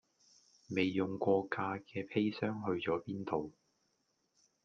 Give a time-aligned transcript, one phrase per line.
[0.69, 3.53] 未用過架嘅砒霜去咗邊度